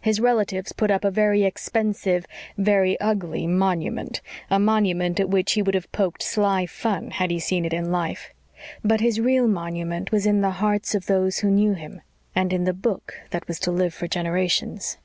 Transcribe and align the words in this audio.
His 0.00 0.18
relatives 0.18 0.72
put 0.72 0.90
up 0.90 1.04
a 1.04 1.10
very 1.12 1.44
expensive, 1.44 2.26
very 2.56 2.98
ugly 3.00 3.46
"monument" 3.46 4.20
a 4.50 4.58
monument 4.58 5.20
at 5.20 5.28
which 5.28 5.52
he 5.52 5.62
would 5.62 5.76
have 5.76 5.92
poked 5.92 6.20
sly 6.20 6.66
fun 6.66 7.12
had 7.12 7.30
he 7.30 7.38
seen 7.38 7.64
it 7.64 7.72
in 7.72 7.92
life. 7.92 8.30
But 8.82 9.00
his 9.00 9.20
real 9.20 9.46
monument 9.46 10.10
was 10.10 10.26
in 10.26 10.40
the 10.40 10.50
hearts 10.58 10.96
of 10.96 11.06
those 11.06 11.38
who 11.38 11.50
knew 11.52 11.74
him, 11.74 12.00
and 12.34 12.52
in 12.52 12.64
the 12.64 12.74
book 12.74 13.14
that 13.30 13.46
was 13.46 13.60
to 13.60 13.70
live 13.70 13.94
for 13.94 14.08
generations. 14.08 14.98